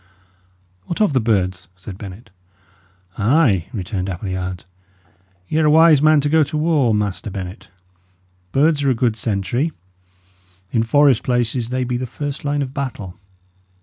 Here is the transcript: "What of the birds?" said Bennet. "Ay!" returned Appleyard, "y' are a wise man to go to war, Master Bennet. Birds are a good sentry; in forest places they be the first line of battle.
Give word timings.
"What 0.85 0.99
of 0.99 1.13
the 1.13 1.19
birds?" 1.19 1.67
said 1.75 1.99
Bennet. 1.99 2.31
"Ay!" 3.19 3.67
returned 3.71 4.09
Appleyard, 4.09 4.65
"y' 5.47 5.57
are 5.59 5.67
a 5.67 5.69
wise 5.69 6.01
man 6.01 6.19
to 6.21 6.27
go 6.27 6.43
to 6.43 6.57
war, 6.57 6.91
Master 6.91 7.29
Bennet. 7.29 7.67
Birds 8.51 8.83
are 8.83 8.89
a 8.89 8.95
good 8.95 9.15
sentry; 9.15 9.71
in 10.71 10.81
forest 10.81 11.21
places 11.21 11.69
they 11.69 11.83
be 11.83 11.97
the 11.97 12.07
first 12.07 12.43
line 12.43 12.63
of 12.63 12.73
battle. 12.73 13.19